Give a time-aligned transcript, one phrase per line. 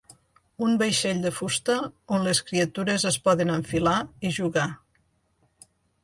[0.67, 1.75] Un vaixell de fusta
[2.17, 3.93] on les criatures es poden enfilar
[4.31, 4.65] i jugar.